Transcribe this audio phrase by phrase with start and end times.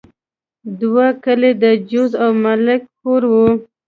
[0.81, 3.47] دوه کلي د جوزه او ملک پور وو.